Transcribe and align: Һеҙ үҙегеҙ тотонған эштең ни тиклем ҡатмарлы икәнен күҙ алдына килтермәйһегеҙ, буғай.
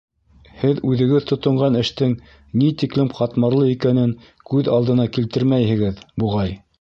Һеҙ 0.59 0.79
үҙегеҙ 0.91 1.27
тотонған 1.31 1.77
эштең 1.81 2.15
ни 2.61 2.71
тиклем 2.83 3.11
ҡатмарлы 3.19 3.67
икәнен 3.73 4.15
күҙ 4.55 4.71
алдына 4.79 5.07
килтермәйһегеҙ, 5.19 6.03
буғай. 6.25 6.57